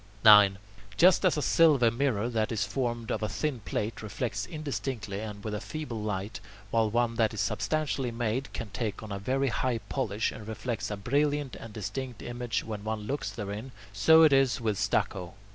9. 0.25 0.57
Just 0.97 1.23
as 1.23 1.37
a 1.37 1.43
silver 1.43 1.91
mirror 1.91 2.27
that 2.27 2.51
is 2.51 2.65
formed 2.65 3.11
of 3.11 3.21
a 3.21 3.29
thin 3.29 3.59
plate 3.59 4.01
reflects 4.01 4.47
indistinctly 4.47 5.19
and 5.19 5.43
with 5.43 5.53
a 5.53 5.61
feeble 5.61 6.01
light, 6.01 6.39
while 6.71 6.89
one 6.89 7.13
that 7.17 7.35
is 7.35 7.39
substantially 7.39 8.09
made 8.09 8.51
can 8.51 8.71
take 8.71 9.03
on 9.03 9.11
a 9.11 9.19
very 9.19 9.49
high 9.49 9.77
polish, 9.89 10.31
and 10.31 10.47
reflects 10.47 10.89
a 10.89 10.97
brilliant 10.97 11.55
and 11.55 11.71
distinct 11.73 12.23
image 12.23 12.63
when 12.63 12.83
one 12.83 13.01
looks 13.01 13.29
therein, 13.29 13.71
so 13.93 14.23
it 14.23 14.33
is 14.33 14.59
with 14.59 14.75
stucco. 14.79 15.35